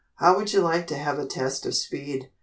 [0.15, 2.31] How would you like to have a test of speed?"